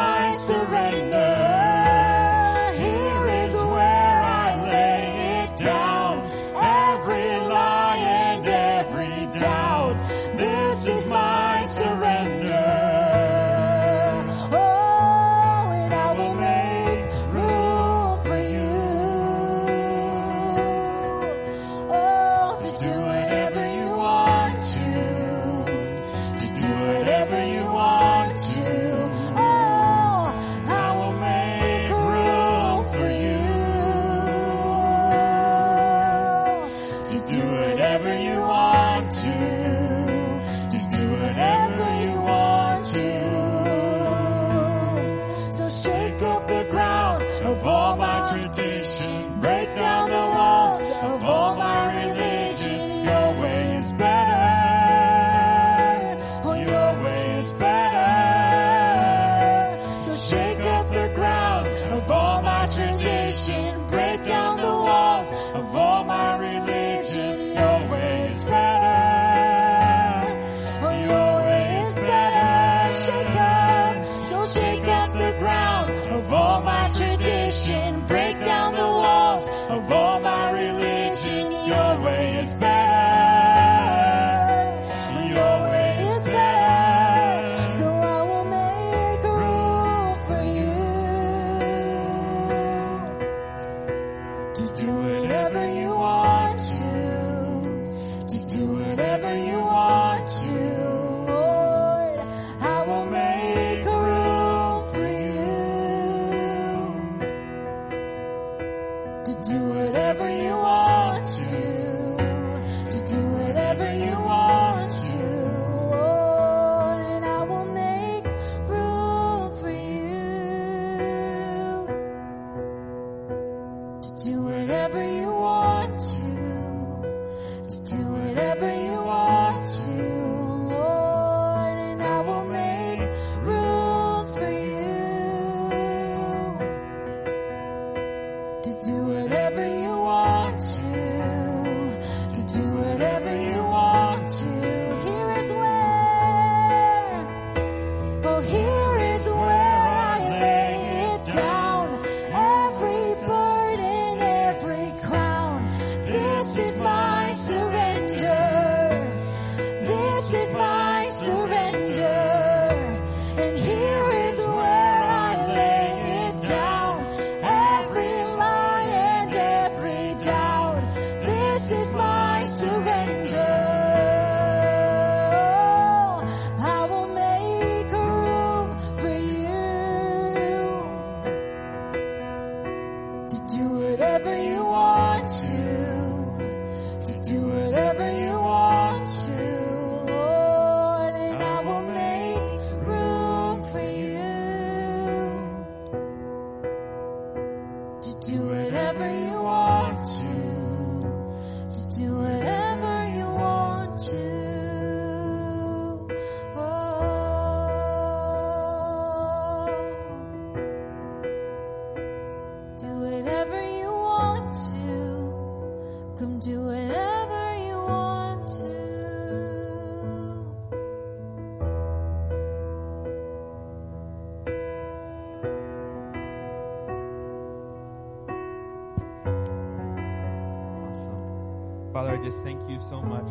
[232.80, 233.30] So much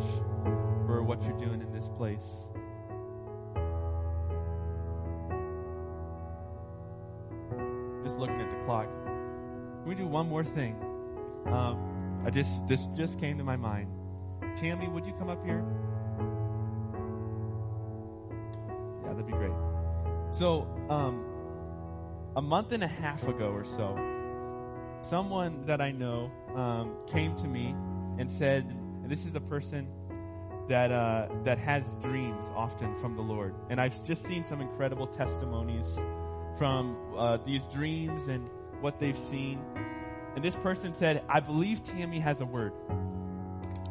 [0.85, 2.45] for what you're doing in this place.
[8.03, 8.87] Just looking at the clock.
[8.87, 10.75] Can we do one more thing?
[11.45, 13.89] Um, I just this just came to my mind.
[14.55, 15.63] Tammy, would you come up here?
[19.03, 19.51] Yeah, that'd be great.
[20.31, 21.23] So, um,
[22.35, 23.97] a month and a half ago or so,
[25.01, 27.75] someone that I know um, came to me
[28.19, 28.76] and said,
[29.07, 29.87] and this is a person
[30.67, 33.55] that uh, that has dreams often from the Lord.
[33.69, 35.97] And I've just seen some incredible testimonies
[36.57, 38.49] from uh, these dreams and
[38.81, 39.61] what they've seen.
[40.35, 42.73] And this person said, "I believe Tammy has a word."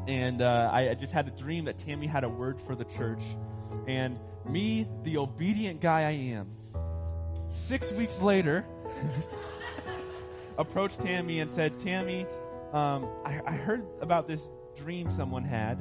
[0.07, 2.85] And uh, I, I just had a dream that Tammy had a word for the
[2.85, 3.23] church.
[3.89, 6.51] And me, the obedient guy I am,
[7.49, 8.67] six weeks later,
[10.59, 12.27] approached Tammy and said, "Tammy,
[12.75, 14.47] um, I, I heard about this
[14.77, 15.79] dream someone had.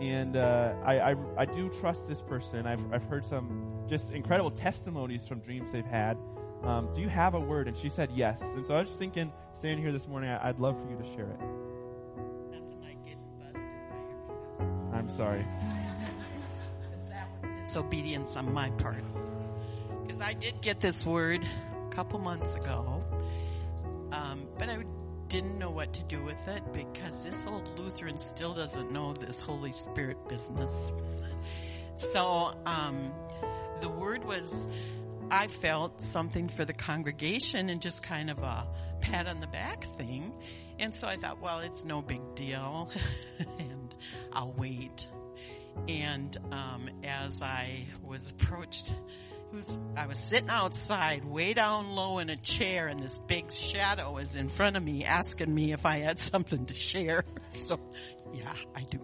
[0.00, 2.66] And uh, I, I, I, do trust this person.
[2.66, 6.16] I've, I've heard some just incredible testimonies from dreams they've had.
[6.64, 7.68] Um, do you have a word?
[7.68, 8.42] And she said yes.
[8.42, 10.96] And so I was just thinking, standing here this morning, I, would love for you
[10.96, 11.40] to share it.
[14.92, 15.44] I'm sorry.
[17.60, 19.02] disobedience on my part.
[20.02, 23.02] Because I did get this word a couple months ago,
[24.12, 24.84] um, but I
[25.32, 29.40] didn't know what to do with it because this old Lutheran still doesn't know this
[29.40, 30.92] Holy Spirit business.
[31.94, 33.10] So, um,
[33.80, 34.66] the word was,
[35.30, 38.66] I felt something for the congregation and just kind of a
[39.00, 40.38] pat on the back thing.
[40.78, 42.90] And so I thought, well, it's no big deal
[43.58, 43.94] and
[44.34, 45.06] I'll wait.
[45.88, 48.92] And, um, as I was approached
[49.52, 54.16] was, I was sitting outside way down low in a chair and this big shadow
[54.16, 57.24] is in front of me asking me if I had something to share.
[57.50, 57.78] So
[58.32, 58.98] yeah, I do.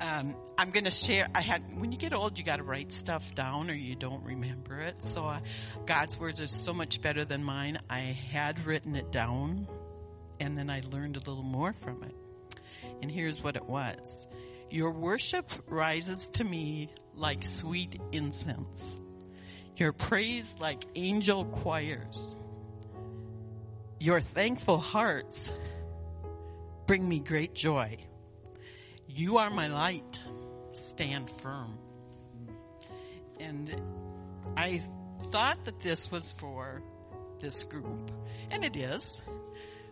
[0.00, 1.28] Um, I'm going to share.
[1.32, 4.24] I had when you get old, you got to write stuff down, or you don't
[4.24, 5.04] remember it.
[5.04, 5.38] So uh,
[5.86, 7.78] God's words are so much better than mine.
[7.88, 9.68] I had written it down,
[10.40, 12.14] and then I learned a little more from it.
[13.02, 14.26] And here's what it was:
[14.68, 18.94] Your worship rises to me like sweet incense,
[19.76, 22.34] your praise like angel choirs.
[23.98, 25.50] Your thankful hearts
[26.86, 27.98] bring me great joy.
[29.08, 30.22] You are my light.
[30.72, 31.78] Stand firm.
[33.40, 33.74] And
[34.56, 34.82] I
[35.30, 36.82] thought that this was for
[37.40, 38.10] this group,
[38.50, 39.20] and it is.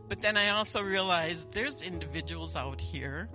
[0.08, 3.28] But then I also realized there's individuals out here,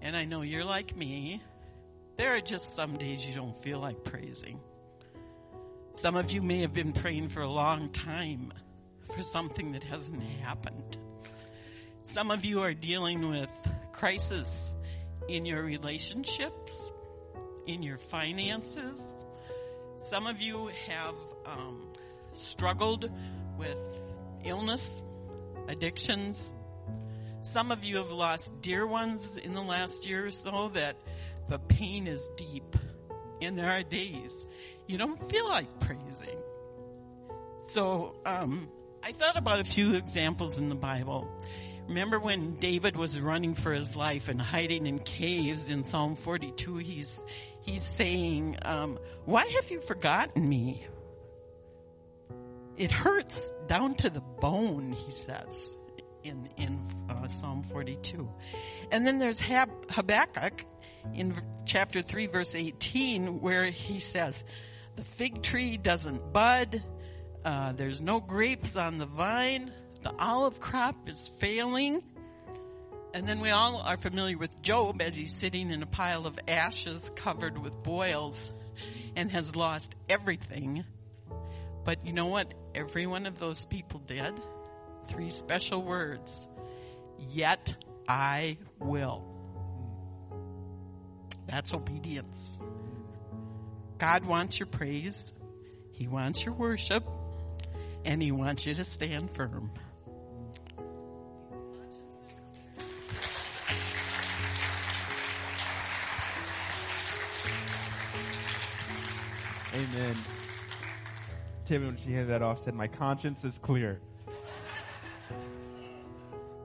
[0.00, 1.42] and I know you're like me,
[2.16, 4.60] there are just some days you don't feel like praising.
[5.96, 8.52] Some of you may have been praying for a long time
[9.14, 10.96] for something that hasn't happened.
[12.02, 14.70] Some of you are dealing with crisis
[15.28, 16.82] in your relationships,
[17.66, 19.24] in your finances.
[19.98, 21.14] Some of you have
[21.46, 21.86] um,
[22.34, 23.10] struggled
[23.56, 23.78] with
[24.44, 25.02] illness,
[25.68, 26.52] addictions.
[27.40, 30.96] some of you have lost dear ones in the last year or so that
[31.48, 32.76] the pain is deep.
[33.40, 34.46] And there are days
[34.86, 36.38] you don't feel like praising.
[37.68, 38.68] So, um,
[39.02, 41.28] I thought about a few examples in the Bible.
[41.88, 46.76] Remember when David was running for his life and hiding in caves in Psalm 42?
[46.76, 47.18] He's,
[47.60, 50.86] he's saying, um, why have you forgotten me?
[52.76, 55.74] It hurts down to the bone, he says
[56.24, 58.28] in, in uh, Psalm 42.
[58.90, 60.64] And then there's Hab- Habakkuk
[61.12, 61.34] in
[61.66, 64.42] chapter 3 verse 18 where he says,
[64.96, 66.82] the fig tree doesn't bud,
[67.44, 72.02] uh, there's no grapes on the vine, the olive crop is failing.
[73.12, 76.38] And then we all are familiar with Job as he's sitting in a pile of
[76.48, 78.50] ashes covered with boils
[79.14, 80.84] and has lost everything.
[81.84, 84.34] But you know what every one of those people did?
[85.06, 86.46] Three special words.
[87.30, 87.74] Yet
[88.08, 89.33] I will.
[91.46, 92.58] That's obedience.
[93.98, 95.32] God wants your praise.
[95.92, 97.04] He wants your worship.
[98.04, 99.70] And He wants you to stand firm.
[109.74, 110.16] Amen.
[111.64, 114.00] Timmy, when she handed that off, said, My conscience is clear.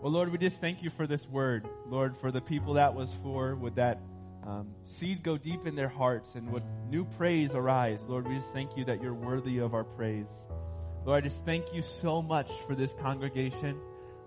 [0.01, 1.67] well, Lord, we just thank you for this word.
[1.87, 3.99] Lord, for the people that was for, would that
[4.45, 8.01] um, seed go deep in their hearts and would new praise arise.
[8.07, 10.29] Lord, we just thank you that you're worthy of our praise.
[11.05, 13.79] Lord, I just thank you so much for this congregation.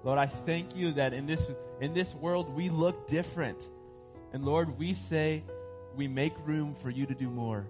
[0.04, 1.46] Lord, I thank you that in this,
[1.80, 3.68] in this world we look different.
[4.32, 5.44] And Lord, we say
[5.94, 7.66] we make room for you to do more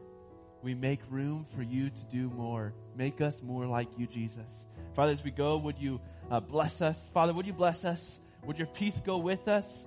[0.62, 2.72] we make room for you to do more.
[2.96, 4.66] Make us more like you, Jesus.
[4.94, 7.10] Father, as we go, would you uh, bless us?
[7.12, 8.20] Father, would you bless us?
[8.44, 9.86] Would your peace go with us,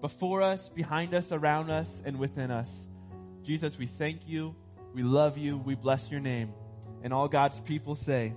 [0.00, 2.88] before us, behind us, around us, and within us?
[3.42, 4.54] Jesus, we thank you.
[4.94, 5.58] We love you.
[5.58, 6.52] We bless your name.
[7.02, 8.34] And all God's people say,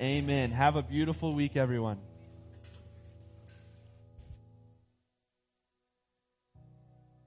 [0.00, 0.50] Amen.
[0.50, 1.98] Have a beautiful week, everyone.